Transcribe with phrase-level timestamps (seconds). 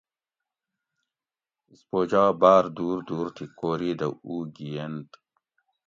[1.71, 5.09] اسپوجا باۤر دُور دُور تھی کوری دہ اُو گِھئینت